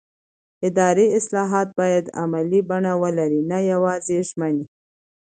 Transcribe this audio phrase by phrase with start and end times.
[0.67, 4.65] اداري اصلاحات باید عملي بڼه ولري نه یوازې ژمنې